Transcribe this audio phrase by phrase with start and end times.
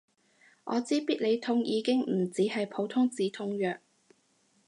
[0.63, 3.77] 我知必理痛已經唔止係普通止痛藥